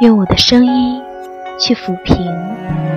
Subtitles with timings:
[0.00, 1.00] 用我的声音
[1.58, 2.16] 去抚平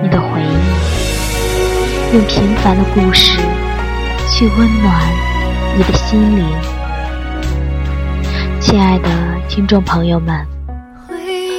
[0.02, 3.38] 你的回忆，用平凡的故事
[4.28, 5.00] 去温暖
[5.76, 6.44] 你的心灵。
[8.60, 9.08] 亲爱的
[9.48, 10.44] 听众朋友们，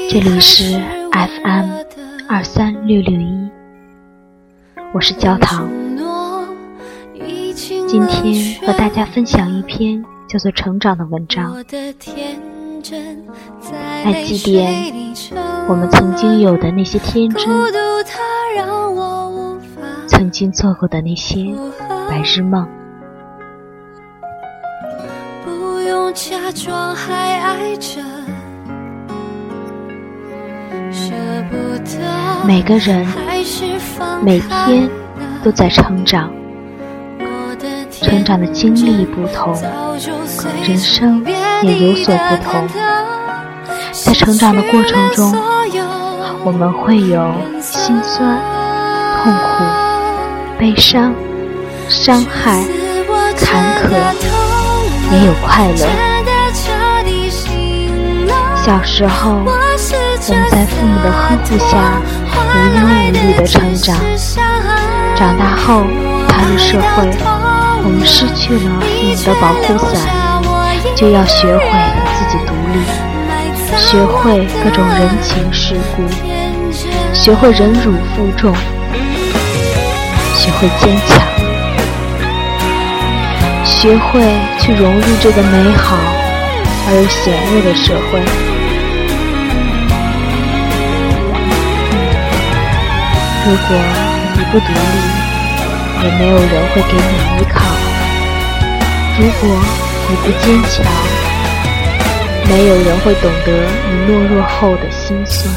[0.09, 0.79] 这里是
[1.11, 1.69] FM
[2.27, 3.49] 二三六六一，
[4.93, 5.69] 我是焦糖。
[7.87, 11.55] 今天和大家分享一篇叫做《成长》的文章，
[14.05, 14.93] 来祭奠
[15.67, 17.49] 我们曾经有的那些天真，
[20.07, 21.47] 曾经做过的那些
[22.07, 22.67] 白日梦。
[32.45, 33.07] 每个人
[34.23, 34.87] 每天
[35.43, 36.31] 都在成长。
[38.01, 39.53] 成长的经历不同，
[40.65, 41.23] 人生
[41.63, 42.67] 也有所不同。
[43.91, 45.35] 在成长的过程中，
[46.43, 48.39] 我们会有心酸、
[49.21, 49.63] 痛苦、
[50.57, 51.13] 悲伤、
[51.89, 52.63] 伤害、
[53.37, 53.91] 坎坷，
[55.11, 55.87] 也有快乐。
[58.55, 61.99] 小时候，我们在父母的呵护下
[62.33, 63.97] 无忧无虑的成长；
[65.15, 65.83] 长大后，
[66.27, 67.38] 踏入社会。
[67.81, 69.99] 我们失去了父母的保护伞，
[70.95, 71.63] 就要学会
[72.15, 72.77] 自己独立，
[73.77, 76.03] 学会各种人情世故，
[77.13, 78.53] 学会忍辱负重，
[80.35, 81.17] 学会坚强，
[83.65, 84.21] 学会
[84.59, 85.97] 去融入这个美好
[86.87, 88.19] 而又险恶的社会。
[93.45, 93.69] 如果
[94.35, 95.18] 你不独立，
[96.03, 97.59] 也没有人会给你依靠。
[99.19, 99.49] 如果
[100.09, 100.85] 你不坚强，
[102.47, 103.47] 没有人会懂得
[103.89, 105.53] 你懦弱后的心酸。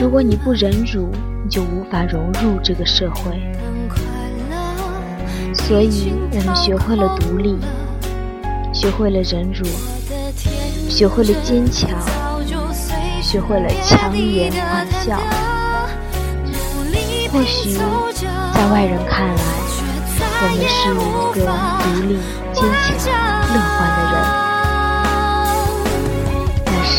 [0.00, 1.10] 如果你不忍辱，
[1.44, 3.40] 你就无法融入这个社会。
[5.54, 7.58] 所以，我们学会了独立，
[8.72, 9.64] 学会了忍辱，
[10.88, 11.90] 学会了坚强，
[13.20, 15.45] 学会了强颜欢笑。
[17.32, 17.74] 或许
[18.54, 19.34] 在外人看来，
[20.40, 20.96] 我们是一
[21.34, 21.38] 个
[21.82, 22.10] 独立、
[22.52, 22.58] 坚
[22.98, 23.04] 强、
[23.52, 24.14] 乐观的人。
[26.64, 26.96] 但是，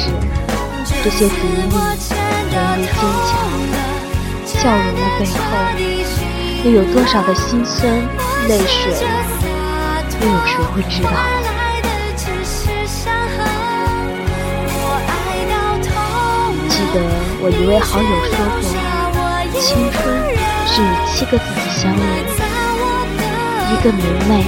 [1.04, 1.60] 这些独立、
[2.52, 3.30] 人力、坚强、
[4.46, 5.50] 笑容的背后，
[6.64, 7.90] 又有多少的辛酸、
[8.48, 8.94] 泪水？
[10.22, 11.10] 又有谁会知道？
[16.70, 16.96] 记得
[17.42, 18.87] 我一位好友说过。
[19.60, 20.04] 青春
[20.68, 22.00] 是与七个自己相遇，
[23.74, 24.46] 一个明媚，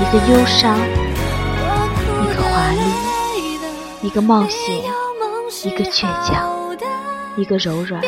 [0.00, 0.76] 一个忧伤，
[2.22, 2.78] 一个华丽，
[4.02, 4.84] 一个冒险，
[5.64, 6.76] 一个倔强，
[7.36, 8.02] 一个柔软，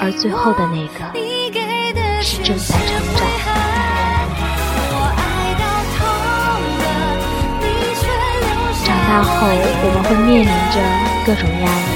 [0.00, 1.02] 而最后的那个
[2.20, 3.26] 是正在成长。
[8.84, 9.46] 长大后，
[9.82, 10.76] 我们会面临着
[11.24, 11.88] 各种压力，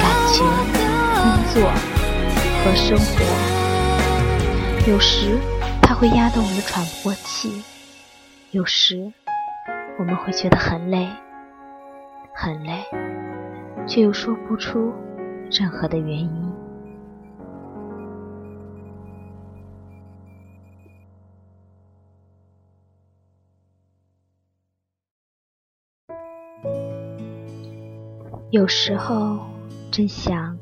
[0.00, 0.02] 感
[0.32, 0.77] 情。
[1.66, 3.24] 和生活，
[4.90, 5.38] 有时
[5.82, 7.62] 它会压得我们喘不过气，
[8.50, 9.12] 有时
[9.98, 11.08] 我们会觉得很累，
[12.34, 12.84] 很累，
[13.86, 14.92] 却又说不出
[15.50, 16.48] 任何的原因。
[28.50, 29.38] 有时候
[29.90, 30.57] 真想。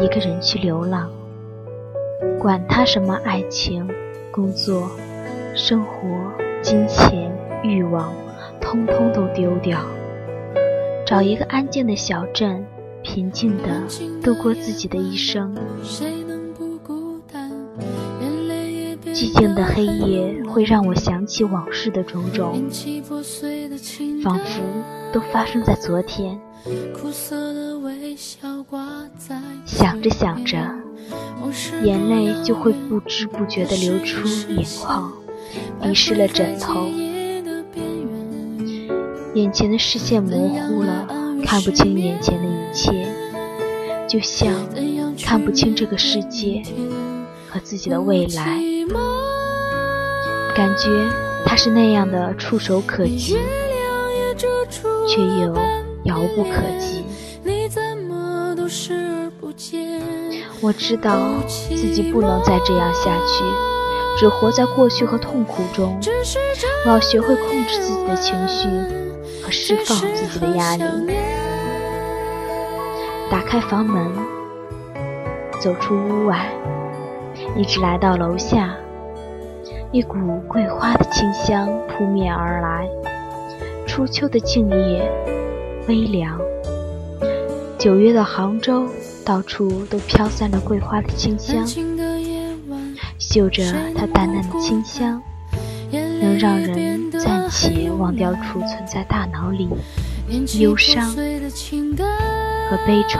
[0.00, 1.10] 一个人去流浪，
[2.38, 3.88] 管他什么爱情、
[4.30, 4.88] 工作、
[5.54, 6.32] 生活、
[6.62, 7.32] 金钱、
[7.64, 8.12] 欲望，
[8.60, 9.80] 通通都丢掉，
[11.04, 12.64] 找一个安静的小镇，
[13.02, 13.82] 平静的
[14.22, 15.52] 度过自己的一生。
[19.18, 22.62] 寂静的黑夜会让我想起往事的种种，
[24.22, 24.62] 仿佛
[25.12, 26.40] 都发生在昨天。
[29.66, 30.56] 想着想着，
[31.82, 35.12] 眼泪就会不知不觉地流出眼眶，
[35.82, 36.86] 迷失了枕头。
[39.34, 41.08] 眼前的视线模糊了，
[41.44, 43.04] 看不清眼前的一切，
[44.08, 44.54] 就像
[45.20, 46.62] 看不清这个世界
[47.50, 48.62] 和自己的未来。
[50.54, 50.88] 感觉
[51.44, 53.38] 它是那样的触手可及，
[55.06, 55.54] 却又
[56.04, 57.04] 遥不可及。
[60.60, 63.44] 我知道自己不能再这样下去，
[64.18, 65.96] 只活在过去和痛苦中。
[66.84, 68.68] 我要学会控制自己的情绪
[69.42, 70.82] 和释放自己的压力。
[73.30, 74.10] 打开房门，
[75.60, 76.50] 走出屋外，
[77.58, 78.72] 一直来到楼下，
[79.90, 80.16] 一股
[80.46, 82.88] 桂花的清香扑面而来。
[83.84, 85.10] 初秋的静夜，
[85.88, 86.40] 微凉。
[87.76, 88.86] 九月的杭州，
[89.24, 91.66] 到处都飘散着桂花的清香。
[93.18, 95.20] 嗅着它淡淡的清香，
[95.90, 99.68] 能让人暂且忘掉储存在大脑里
[100.60, 103.18] 忧伤和悲愁。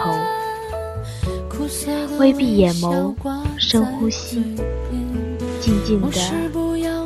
[2.17, 3.13] 微闭眼眸，
[3.57, 4.43] 深呼吸，
[5.59, 6.11] 静静地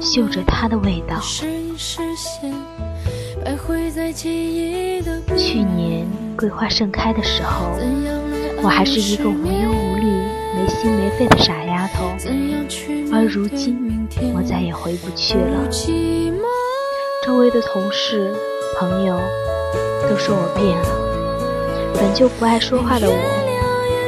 [0.01, 1.19] 嗅着它的味道。
[5.37, 6.07] 去年
[6.37, 7.77] 桂花盛开的时候，
[8.61, 10.05] 我还是一个无忧无虑、
[10.55, 12.05] 没心没肺的傻丫头，
[13.11, 15.67] 而如今我再也回不去了。
[17.25, 18.33] 周围的同事、
[18.77, 19.19] 朋友
[20.09, 23.15] 都说我变了，本就不爱说话的我，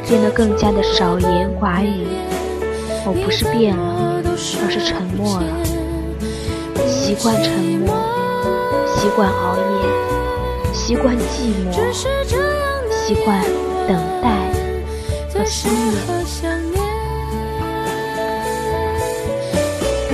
[0.07, 2.07] 变得更加的少言寡语。
[3.05, 4.21] 我不是变了，
[4.63, 5.45] 而是沉默了，
[6.87, 7.53] 习惯沉
[7.85, 7.93] 默。
[8.97, 9.63] 习惯熬夜，
[10.73, 11.73] 习惯寂寞，
[12.89, 13.39] 习惯
[13.87, 14.25] 等待
[15.31, 16.81] 和思念，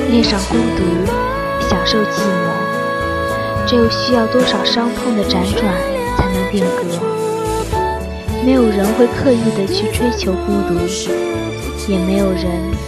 [0.09, 0.83] 恋上孤独，
[1.69, 2.51] 享受寂寞。
[3.65, 5.63] 这又需要多少伤痛的辗转
[6.17, 7.30] 才能定格？
[8.43, 10.73] 没有人会刻意的去追求孤独，
[11.87, 12.45] 也没有人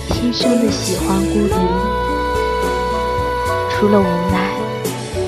[0.10, 1.56] 天生的喜欢孤独，
[3.70, 4.52] 除了无奈。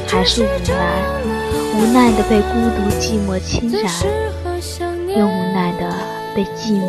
[0.07, 0.73] 还是无奈，
[1.75, 3.91] 无奈的被孤独寂寞侵染，
[5.07, 5.93] 又无奈的
[6.33, 6.85] 被寂寞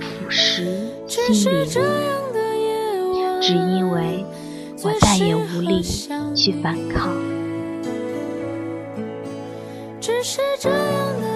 [0.00, 0.64] 腐蚀
[1.08, 1.66] 心灵。
[3.42, 4.24] 只因为
[4.82, 5.82] 我再也无力
[6.34, 7.14] 去反抗。
[10.00, 10.78] 只是这样
[11.20, 11.26] 的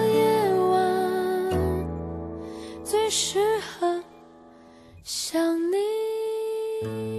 [6.79, 7.16] 最适合想你。